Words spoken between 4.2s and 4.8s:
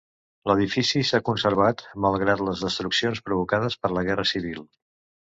Civil.